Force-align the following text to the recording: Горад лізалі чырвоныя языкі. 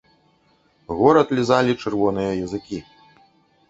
Горад 1.03 1.35
лізалі 1.41 1.79
чырвоныя 1.85 2.31
языкі. 2.45 2.85